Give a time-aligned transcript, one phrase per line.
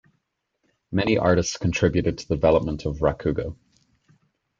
[0.91, 3.55] Many artists contributed to the development of rakugo.